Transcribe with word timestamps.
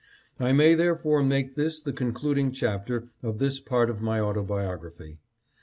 I 0.39 0.51
may 0.51 0.73
therefore 0.73 1.21
make 1.21 1.53
this 1.53 1.79
the 1.79 1.93
concluding 1.93 2.51
chapter 2.53 3.09
of 3.21 3.37
this 3.37 3.59
part 3.59 3.87
of 3.87 4.01
my 4.01 4.19
autobiography. 4.19 5.19